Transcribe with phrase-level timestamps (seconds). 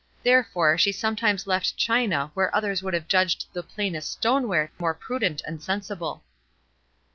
[0.23, 5.43] Therefore, she sometimes left china where others would have judged the plainest stoneware more prudent
[5.45, 6.23] and sensible.